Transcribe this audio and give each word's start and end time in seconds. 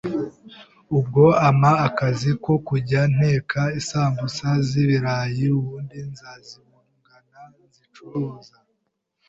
ubwo 0.97 1.23
ampa 1.47 1.71
akazi 1.87 2.31
ko 2.43 2.53
kujya 2.67 3.01
nteka 3.13 3.61
isambusa 3.79 4.47
z’ibirayi 4.67 5.45
ubundi 5.59 5.97
nkazibungana 6.11 7.39
nzicuruza. 7.67 8.55